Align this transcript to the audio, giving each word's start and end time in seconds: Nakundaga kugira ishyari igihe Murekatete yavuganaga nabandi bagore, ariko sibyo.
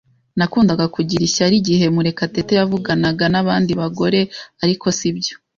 Nakundaga 0.37 0.85
kugira 0.95 1.21
ishyari 1.25 1.55
igihe 1.61 1.85
Murekatete 1.95 2.53
yavuganaga 2.59 3.25
nabandi 3.33 3.71
bagore, 3.81 4.19
ariko 4.63 4.85
sibyo. 4.97 5.33